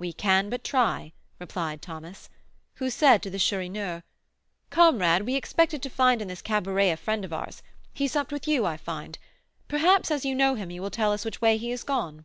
"We 0.00 0.12
can 0.12 0.50
but 0.50 0.64
try," 0.64 1.12
replied 1.38 1.80
Thomas, 1.80 2.28
who 2.78 2.90
said 2.90 3.22
to 3.22 3.30
the 3.30 3.38
Chourineur, 3.38 4.02
"Comrade, 4.68 5.22
we 5.24 5.36
expected 5.36 5.80
to 5.84 5.88
find 5.88 6.20
in 6.20 6.26
this 6.26 6.42
cabaret 6.42 6.90
a 6.90 6.96
friend 6.96 7.24
of 7.24 7.32
ours; 7.32 7.62
he 7.94 8.08
supped 8.08 8.32
with 8.32 8.48
you, 8.48 8.66
I 8.66 8.76
find. 8.76 9.16
Perhaps, 9.68 10.10
as 10.10 10.24
you 10.24 10.34
know 10.34 10.56
him, 10.56 10.72
you 10.72 10.82
will 10.82 10.90
tell 10.90 11.12
us 11.12 11.24
which 11.24 11.40
way 11.40 11.56
he 11.56 11.70
has 11.70 11.84
gone?" 11.84 12.24